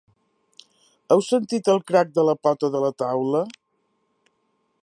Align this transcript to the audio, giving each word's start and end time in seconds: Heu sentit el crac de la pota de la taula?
Heu 1.15 1.21
sentit 1.27 1.69
el 1.75 1.83
crac 1.91 2.11
de 2.17 2.25
la 2.31 2.37
pota 2.47 2.73
de 2.77 2.85
la 2.87 2.93
taula? 3.05 3.47